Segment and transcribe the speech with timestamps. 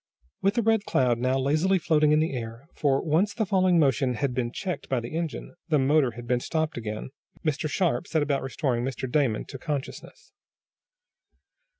[0.41, 4.15] With the Red Cloud now lazily floating in the air, for, once the falling motion
[4.15, 7.11] had been checked by the engine, the motor had been stopped again,
[7.45, 7.69] Mr.
[7.69, 9.07] Sharp set about restoring Mr.
[9.07, 10.31] Damon to consciousness.